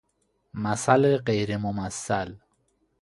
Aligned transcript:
مثل 0.53 1.17
غیر 1.17 1.57
ممثل 1.57 2.35